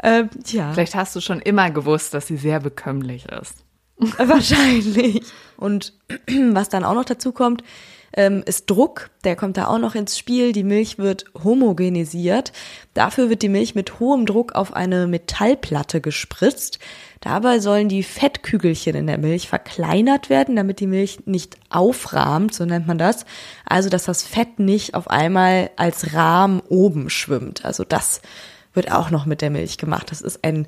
[0.00, 0.72] Ähm, ja.
[0.74, 3.64] Vielleicht hast du schon immer gewusst, dass sie sehr bekömmlich ist.
[3.98, 5.22] Wahrscheinlich.
[5.56, 5.92] Und
[6.52, 7.64] was dann auch noch dazu kommt,
[8.16, 9.10] ähm, ist Druck.
[9.24, 10.52] Der kommt da auch noch ins Spiel.
[10.52, 12.52] Die Milch wird homogenisiert.
[12.94, 16.78] Dafür wird die Milch mit hohem Druck auf eine Metallplatte gespritzt.
[17.20, 22.64] Dabei sollen die Fettkügelchen in der Milch verkleinert werden, damit die Milch nicht aufrahmt, so
[22.64, 23.26] nennt man das.
[23.64, 27.64] Also, dass das Fett nicht auf einmal als Rahmen oben schwimmt.
[27.64, 28.20] Also, das
[28.72, 30.10] wird auch noch mit der Milch gemacht.
[30.10, 30.66] Das ist ein,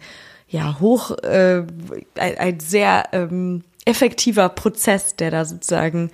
[0.48, 1.64] ja, hoch, äh,
[2.16, 6.10] ein, ein sehr ähm, effektiver Prozess, der da sozusagen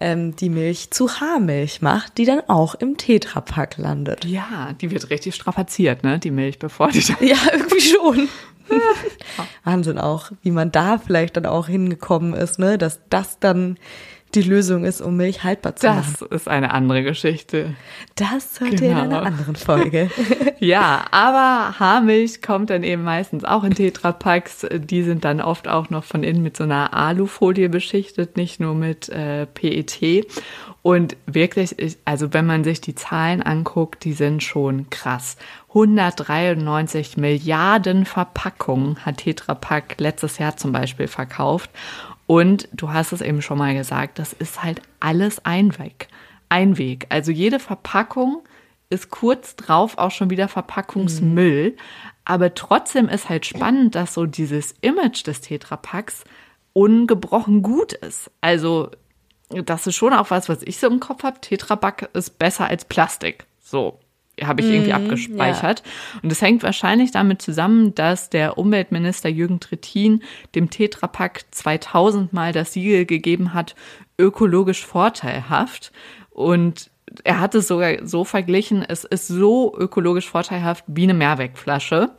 [0.00, 4.24] ähm, die Milch zu Haarmilch macht, die dann auch im Tetrapack landet.
[4.24, 8.28] Ja, die wird richtig strapaziert, ne, die Milch, bevor die dann Ja, irgendwie schon.
[9.64, 13.78] Wahnsinn auch, wie man da vielleicht dann auch hingekommen ist, ne, dass das dann
[14.36, 16.28] die Lösung ist, um Milch haltbar zu Das machen.
[16.34, 17.74] ist eine andere Geschichte.
[18.14, 19.00] Das hört ihr in Genau.
[19.00, 20.10] einer anderen Folge.
[20.58, 24.66] Ja, aber Haarmilch kommt dann eben meistens auch in Tetrapacks.
[24.72, 28.74] Die sind dann oft auch noch von innen mit so einer Alufolie beschichtet, nicht nur
[28.74, 30.26] mit äh, PET.
[30.80, 35.36] Und wirklich, ich- also wenn man sich die Zahlen anguckt, die sind schon krass.
[35.74, 41.70] 193 Milliarden Verpackungen hat Tetra Pak letztes Jahr zum Beispiel verkauft.
[42.26, 46.08] Und du hast es eben schon mal gesagt, das ist halt alles Einweg.
[46.48, 47.06] Einweg.
[47.08, 48.42] Also jede Verpackung
[48.90, 51.76] ist kurz drauf auch schon wieder Verpackungsmüll.
[52.24, 56.24] Aber trotzdem ist halt spannend, dass so dieses Image des Tetrapacks
[56.72, 58.30] ungebrochen gut ist.
[58.40, 58.90] Also
[59.48, 61.40] das ist schon auch was, was ich so im Kopf habe.
[61.40, 63.46] Tetrapack ist besser als Plastik.
[63.60, 64.00] So
[64.44, 65.82] habe ich irgendwie abgespeichert.
[66.22, 70.22] Und es hängt wahrscheinlich damit zusammen, dass der Umweltminister Jürgen Trittin
[70.54, 73.74] dem Tetrapack 2000 Mal das Siegel gegeben hat,
[74.18, 75.92] ökologisch vorteilhaft.
[76.30, 76.90] Und
[77.24, 82.10] er hat es sogar so verglichen, es ist so ökologisch vorteilhaft wie eine Mehrwegflasche.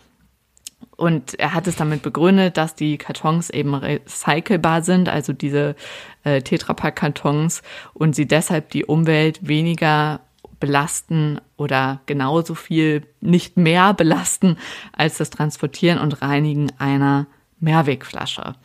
[0.95, 5.75] Und er hat es damit begründet, dass die Kartons eben recycelbar sind, also diese
[6.23, 7.61] äh, Tetrapack-Kartons,
[7.93, 10.21] und sie deshalb die Umwelt weniger
[10.59, 14.57] belasten oder genauso viel nicht mehr belasten
[14.93, 17.27] als das Transportieren und Reinigen einer
[17.59, 18.55] Mehrwegflasche.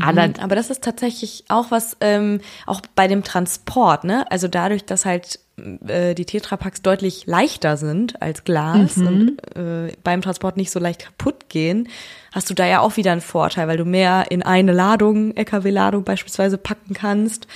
[0.00, 4.30] Aller, Aber das ist tatsächlich auch was, ähm, auch bei dem Transport, ne?
[4.30, 5.38] Also dadurch, dass halt
[5.86, 11.04] äh, die Tetrapacks deutlich leichter sind als Glas und äh, beim Transport nicht so leicht
[11.04, 11.88] kaputt gehen,
[12.32, 16.02] hast du da ja auch wieder einen Vorteil, weil du mehr in eine Ladung, LKW-Ladung
[16.02, 17.46] beispielsweise packen kannst,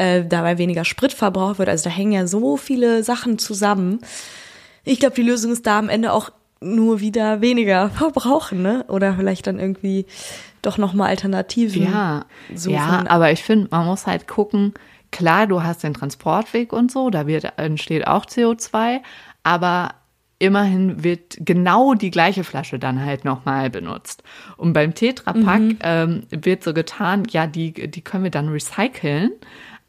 [0.00, 1.68] äh, dabei weniger Sprit verbraucht wird.
[1.68, 4.00] Also da hängen ja so viele Sachen zusammen.
[4.84, 8.84] Ich glaube, die Lösung ist da am Ende auch nur wieder weniger verbrauchen, ne?
[8.88, 10.06] Oder vielleicht dann irgendwie
[10.62, 11.82] doch nochmal Alternativen.
[11.82, 14.72] Ja, So ja aber ich finde, man muss halt gucken,
[15.10, 19.00] klar, du hast den Transportweg und so, da wird, entsteht auch CO2,
[19.42, 19.90] aber
[20.38, 24.22] immerhin wird genau die gleiche Flasche dann halt nochmal benutzt.
[24.56, 29.32] Und beim Tetrapack ähm, wird so getan, ja, die, die können wir dann recyceln.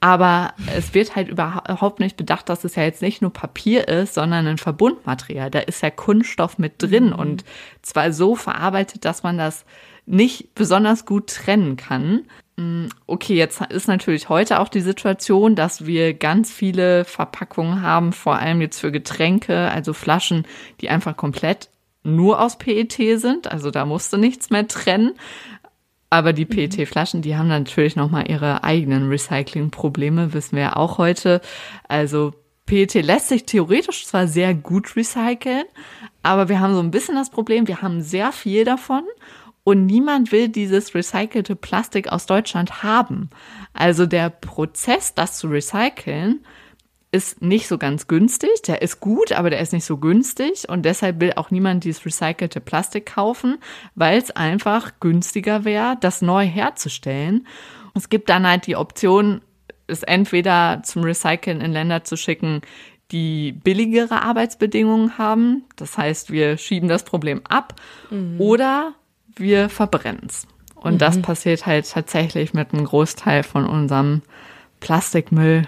[0.04, 4.16] Aber es wird halt überhaupt nicht bedacht, dass es ja jetzt nicht nur Papier ist,
[4.16, 5.52] sondern ein Verbundmaterial.
[5.52, 7.46] Da ist ja Kunststoff mit drin und
[7.84, 9.64] zwar so verarbeitet, dass man das
[10.08, 12.26] nicht besonders gut trennen kann.
[12.58, 18.12] Mm, Okay, jetzt ist natürlich heute auch die Situation, dass wir ganz viele Verpackungen haben,
[18.12, 20.48] vor allem jetzt für Getränke, also Flaschen,
[20.82, 21.70] die einfach komplett
[22.04, 23.52] nur aus PET sind.
[23.52, 25.14] Also da musst du nichts mehr trennen.
[26.14, 31.40] Aber die PET-Flaschen, die haben natürlich nochmal ihre eigenen Recycling-Probleme, wissen wir ja auch heute.
[31.88, 32.34] Also
[32.66, 35.64] PET lässt sich theoretisch zwar sehr gut recyceln,
[36.22, 39.04] aber wir haben so ein bisschen das Problem, wir haben sehr viel davon
[39.64, 43.30] und niemand will dieses recycelte Plastik aus Deutschland haben.
[43.74, 46.46] Also der Prozess, das zu recyceln,
[47.12, 48.62] ist nicht so ganz günstig.
[48.68, 52.06] Der ist gut, aber der ist nicht so günstig und deshalb will auch niemand dieses
[52.06, 53.58] recycelte Plastik kaufen,
[53.96, 57.48] weil es einfach günstiger wäre, das neu herzustellen.
[57.94, 59.42] Es gibt dann halt die Option,
[59.88, 62.62] es entweder zum Recyceln in Länder zu schicken,
[63.12, 65.66] die billigere Arbeitsbedingungen haben.
[65.76, 67.76] Das heißt, wir schieben das Problem ab
[68.38, 68.94] oder
[69.36, 70.48] wir verbrennen es.
[70.76, 74.22] Und das passiert halt tatsächlich mit einem Großteil von unserem
[74.80, 75.68] Plastikmüll.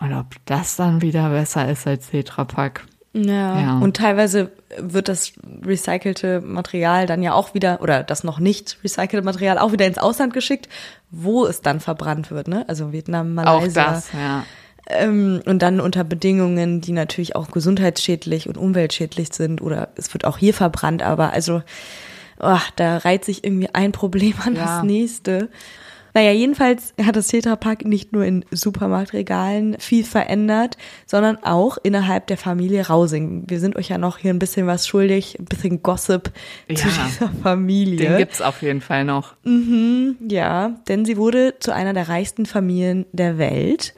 [0.00, 2.84] Und ob das dann wieder besser ist als Tetrapack.
[3.14, 3.60] Ja.
[3.60, 3.78] Ja.
[3.78, 5.32] Und teilweise wird das
[5.64, 9.98] recycelte Material dann ja auch wieder, oder das noch nicht recycelte Material auch wieder ins
[9.98, 10.68] Ausland geschickt,
[11.10, 12.64] wo es dann verbrannt wird, ne?
[12.68, 13.90] Also Vietnam, Auch Malaysia.
[13.92, 14.44] das, ja.
[14.90, 20.24] Ähm, und dann unter Bedingungen, die natürlich auch gesundheitsschädlich und umweltschädlich sind, oder es wird
[20.24, 21.62] auch hier verbrannt, aber also,
[22.40, 24.64] oh, da reiht sich irgendwie ein Problem an Ja.
[24.64, 25.48] das nächste.
[26.14, 32.36] Naja, jedenfalls hat das Tetrapack nicht nur in Supermarktregalen viel verändert, sondern auch innerhalb der
[32.38, 33.44] Familie Rausing.
[33.46, 36.32] Wir sind euch ja noch hier ein bisschen was schuldig, ein bisschen Gossip
[36.74, 37.06] zu Ja.
[37.08, 37.98] dieser Familie.
[38.08, 39.34] Den gibt's auf jeden Fall noch.
[40.28, 43.94] Ja, denn sie wurde zu einer der reichsten Familien der Welt.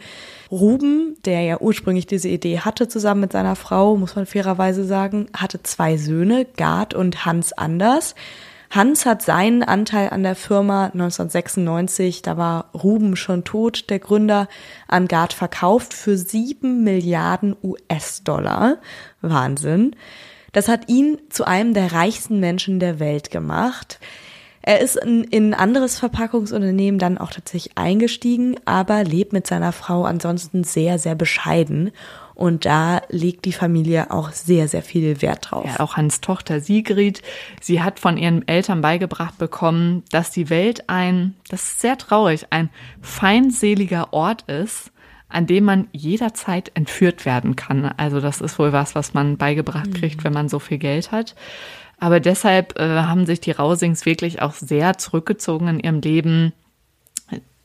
[0.51, 5.27] Ruben, der ja ursprünglich diese Idee hatte, zusammen mit seiner Frau, muss man fairerweise sagen,
[5.33, 8.17] hatte zwei Söhne, Gerd und Hans Anders.
[8.71, 14.49] Hans hat seinen Anteil an der Firma 1996, da war Ruben schon tot, der Gründer,
[14.87, 18.77] an Gerd verkauft für sieben Milliarden US-Dollar.
[19.23, 19.97] Wahnsinn.
[20.53, 23.99] Das hat ihn zu einem der reichsten Menschen der Welt gemacht.
[24.63, 29.73] Er ist in, in ein anderes Verpackungsunternehmen dann auch tatsächlich eingestiegen, aber lebt mit seiner
[29.73, 31.91] Frau ansonsten sehr, sehr bescheiden.
[32.41, 35.67] Und da legt die Familie auch sehr, sehr viel Wert drauf.
[35.67, 37.21] Ja, auch Hans Tochter Sigrid,
[37.61, 42.47] sie hat von ihren Eltern beigebracht bekommen, dass die Welt ein, das ist sehr traurig,
[42.49, 42.71] ein
[43.03, 44.91] feindseliger Ort ist,
[45.29, 47.85] an dem man jederzeit entführt werden kann.
[47.99, 51.35] Also das ist wohl was, was man beigebracht kriegt, wenn man so viel Geld hat.
[51.99, 56.55] Aber deshalb äh, haben sich die Rausings wirklich auch sehr zurückgezogen in ihrem Leben.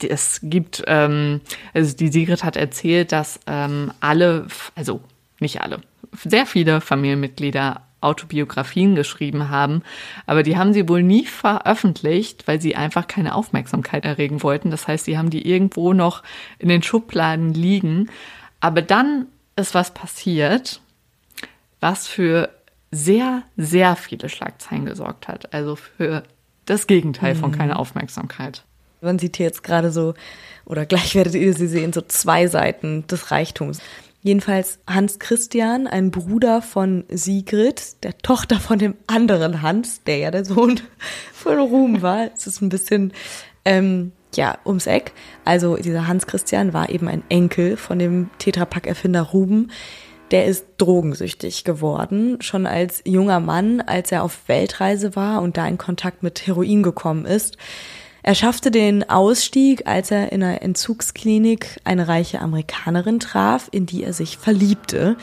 [0.01, 1.41] Es gibt, ähm,
[1.73, 5.01] also die Sigrid hat erzählt, dass ähm, alle, also
[5.39, 5.81] nicht alle,
[6.23, 9.81] sehr viele Familienmitglieder Autobiografien geschrieben haben,
[10.27, 14.69] aber die haben sie wohl nie veröffentlicht, weil sie einfach keine Aufmerksamkeit erregen wollten.
[14.69, 16.23] Das heißt, sie haben die irgendwo noch
[16.59, 18.09] in den Schubladen liegen.
[18.59, 20.81] Aber dann ist was passiert,
[21.79, 22.49] was für
[22.91, 25.53] sehr, sehr viele Schlagzeilen gesorgt hat.
[25.53, 26.23] Also für
[26.65, 28.63] das Gegenteil von keine Aufmerksamkeit.
[29.05, 30.13] Man sieht hier jetzt gerade so,
[30.65, 33.79] oder gleich werdet ihr sie sehen, so zwei Seiten des Reichtums.
[34.25, 40.31] Jedenfalls Hans Christian, ein Bruder von Sigrid, der Tochter von dem anderen Hans, der ja
[40.31, 40.81] der Sohn
[41.33, 42.31] von Ruben war.
[42.35, 43.13] Es ist ein bisschen,
[43.65, 45.11] ähm, ja, ums Eck.
[45.43, 49.71] Also dieser Hans Christian war eben ein Enkel von dem Tetrapack-Erfinder Ruben.
[50.31, 55.67] Der ist drogensüchtig geworden, schon als junger Mann, als er auf Weltreise war und da
[55.67, 57.57] in Kontakt mit Heroin gekommen ist.
[58.27, 64.03] Er schaffte den Ausstieg, als er in einer Entzugsklinik eine reiche Amerikanerin traf, in die
[64.03, 65.15] er sich verliebte.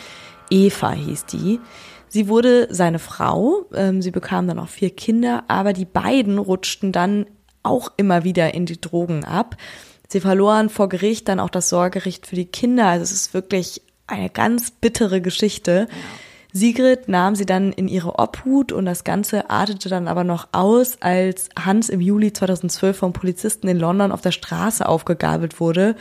[0.50, 1.58] Eva hieß die.
[2.06, 6.92] Sie wurde seine Frau, ähm, sie bekam dann auch vier Kinder, aber die beiden rutschten
[6.92, 7.26] dann
[7.64, 9.56] auch immer wieder in die Drogen ab.
[10.06, 12.86] Sie verloren vor Gericht dann auch das Sorgerecht für die Kinder.
[12.86, 15.88] Also es ist wirklich eine ganz bittere Geschichte.
[16.52, 20.98] Sigrid nahm sie dann in ihre Obhut und das Ganze artete dann aber noch aus,
[21.00, 25.96] als Hans im Juli 2012 vom Polizisten in London auf der Straße aufgegabelt wurde.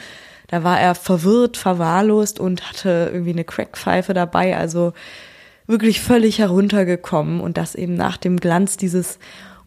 [0.48, 4.92] Da war er verwirrt, verwahrlost und hatte irgendwie eine Crackpfeife dabei, also
[5.68, 9.20] wirklich völlig heruntergekommen und das eben nach dem Glanz dieses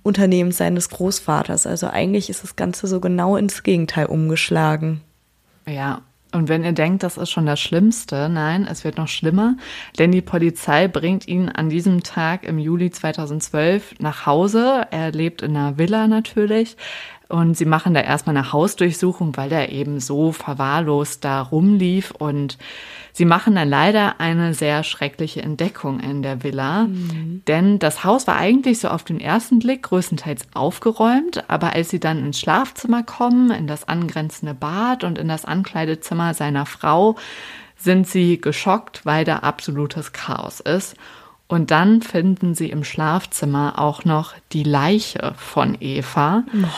[0.02, 1.66] Unternehmens seines Großvaters.
[1.66, 5.00] Also eigentlich ist das Ganze so genau ins Gegenteil umgeschlagen.
[5.66, 6.02] Ja,
[6.34, 9.56] und wenn ihr denkt, das ist schon das Schlimmste, nein, es wird noch schlimmer,
[9.98, 14.86] denn die Polizei bringt ihn an diesem Tag im Juli 2012 nach Hause.
[14.90, 16.76] Er lebt in einer Villa natürlich.
[17.28, 22.10] Und sie machen da erstmal eine Hausdurchsuchung, weil er eben so verwahrlost da rumlief.
[22.10, 22.58] Und
[23.12, 26.84] sie machen dann leider eine sehr schreckliche Entdeckung in der Villa.
[26.84, 27.42] Mhm.
[27.46, 31.48] Denn das Haus war eigentlich so auf den ersten Blick größtenteils aufgeräumt.
[31.48, 36.34] Aber als sie dann ins Schlafzimmer kommen, in das angrenzende Bad und in das Ankleidezimmer
[36.34, 37.16] seiner Frau,
[37.76, 40.94] sind sie geschockt, weil da absolutes Chaos ist.
[41.46, 46.44] Und dann finden sie im Schlafzimmer auch noch die Leiche von Eva.
[46.52, 46.68] Boah,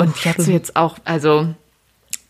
[0.00, 1.54] und ich hatte jetzt auch, also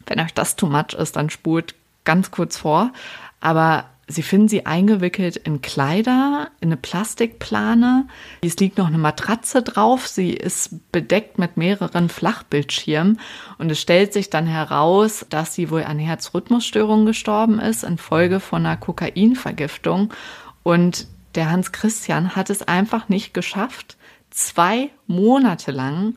[0.07, 2.93] wenn euch das too much ist, dann spult ganz kurz vor.
[3.41, 8.07] Aber sie finden sie eingewickelt in Kleider, in eine Plastikplane.
[8.43, 10.09] Es liegt noch eine Matratze drauf.
[10.09, 13.21] Sie ist bedeckt mit mehreren Flachbildschirmen.
[13.59, 18.67] Und es stellt sich dann heraus, dass sie wohl an Herzrhythmusstörungen gestorben ist infolge von
[18.67, 20.13] einer Kokainvergiftung.
[20.63, 21.07] Und
[21.37, 23.97] der Hans Christian hat es einfach nicht geschafft,
[24.31, 26.15] zwei Monate lang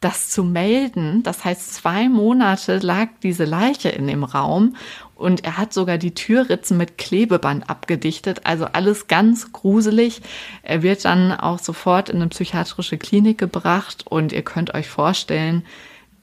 [0.00, 1.22] das zu melden.
[1.22, 4.76] Das heißt, zwei Monate lag diese Leiche in dem Raum
[5.14, 8.46] und er hat sogar die Türritzen mit Klebeband abgedichtet.
[8.46, 10.22] Also alles ganz gruselig.
[10.62, 15.64] Er wird dann auch sofort in eine psychiatrische Klinik gebracht und ihr könnt euch vorstellen,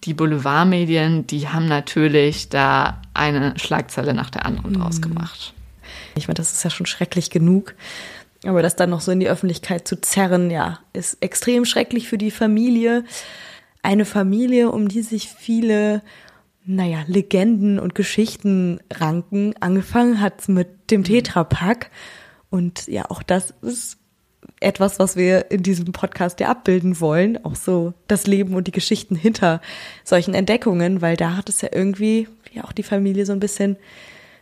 [0.06, 5.02] die Boulevardmedien, die haben natürlich da eine Schlagzeile nach der anderen draus Mhm.
[5.02, 5.54] gemacht.
[6.16, 7.76] Ich meine, das ist ja schon schrecklich genug.
[8.46, 12.18] Aber das dann noch so in die Öffentlichkeit zu zerren, ja, ist extrem schrecklich für
[12.18, 13.04] die Familie.
[13.84, 16.02] Eine Familie, um die sich viele,
[16.66, 19.54] naja, Legenden und Geschichten ranken.
[19.60, 21.92] Angefangen hat's mit dem Tetrapack.
[22.50, 23.98] Und ja, auch das ist
[24.62, 27.44] etwas, was wir in diesem Podcast ja abbilden wollen.
[27.44, 29.62] Auch so das Leben und die Geschichten hinter
[30.04, 33.78] solchen Entdeckungen, weil da hat es ja irgendwie, ja, auch die Familie so ein bisschen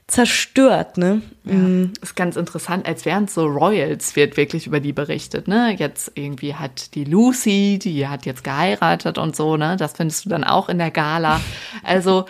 [0.07, 1.21] zerstört, ne?
[1.43, 5.75] Ja, ist ganz interessant, als wären es so Royals, wird wirklich über die berichtet, ne?
[5.77, 9.75] Jetzt irgendwie hat die Lucy, die hat jetzt geheiratet und so, ne?
[9.75, 11.41] Das findest du dann auch in der Gala.
[11.83, 12.25] Also,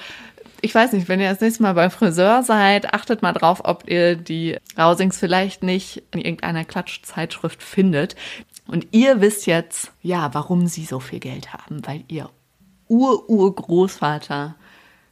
[0.61, 3.87] ich weiß nicht, wenn ihr das nächste Mal beim Friseur seid, achtet mal drauf, ob
[3.89, 8.15] ihr die Rausings vielleicht nicht in irgendeiner Klatschzeitschrift findet.
[8.67, 12.29] Und ihr wisst jetzt, ja, warum sie so viel Geld haben, weil ihr
[12.87, 14.55] Ur-Urgroßvater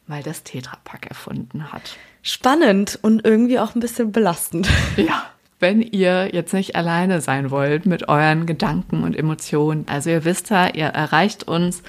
[0.08, 1.98] mal das Tetrapack erfunden hat.
[2.28, 4.68] Spannend und irgendwie auch ein bisschen belastend.
[4.98, 5.28] Ja,
[5.60, 9.86] wenn ihr jetzt nicht alleine sein wollt mit euren Gedanken und Emotionen.
[9.88, 11.84] Also ihr wisst ja, ihr erreicht uns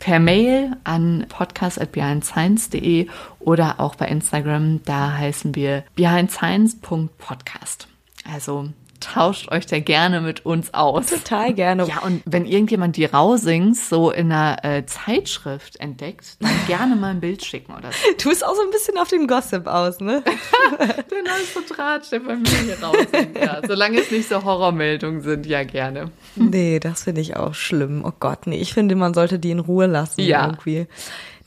[0.00, 3.06] per Mail an podcast.behindscience.de
[3.38, 4.80] oder auch bei Instagram.
[4.84, 7.86] Da heißen wir behindscience.podcast.
[8.28, 11.06] Also tauscht euch da gerne mit uns aus.
[11.06, 11.86] Total gerne.
[11.86, 17.10] Ja, und wenn irgendjemand die Rausings so in einer äh, Zeitschrift entdeckt, dann gerne mal
[17.10, 17.98] ein Bild schicken oder so.
[18.22, 20.22] Du bist auch so ein bisschen auf den Gossip aus, ne?
[20.78, 23.34] der neueste Tratsch der Familie Rausing.
[23.40, 26.10] Ja, solange es nicht so Horrormeldungen sind, ja gerne.
[26.36, 28.04] Nee, das finde ich auch schlimm.
[28.04, 30.46] Oh Gott, nee, ich finde, man sollte die in Ruhe lassen Ja.
[30.46, 30.86] irgendwie.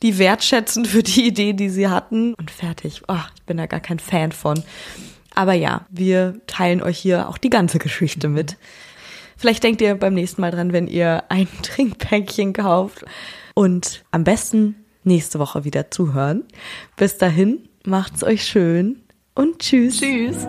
[0.02, 3.04] Die wertschätzen für die Idee, die sie hatten und fertig.
[3.08, 4.64] Oh, ich bin da gar kein Fan von.
[5.34, 8.58] Aber ja, wir teilen euch hier auch die ganze Geschichte mit.
[9.38, 13.06] Vielleicht denkt ihr beim nächsten Mal dran, wenn ihr ein Trinkpäckchen kauft.
[13.54, 16.44] Und am besten nächste Woche wieder zuhören.
[16.96, 19.02] Bis dahin, macht's euch schön
[19.34, 20.00] und tschüss.
[20.00, 20.48] Tschüss.